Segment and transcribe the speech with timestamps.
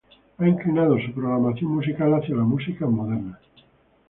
[0.39, 3.37] Ha inclinado su programación musical hacia las músicas modernas.